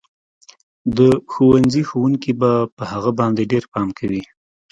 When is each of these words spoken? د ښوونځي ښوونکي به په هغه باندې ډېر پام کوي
د 0.97 0.99
ښوونځي 1.31 1.83
ښوونکي 1.89 2.31
به 2.41 2.51
په 2.75 2.83
هغه 2.91 3.11
باندې 3.19 3.49
ډېر 3.51 3.63
پام 3.73 3.87
کوي 3.99 4.23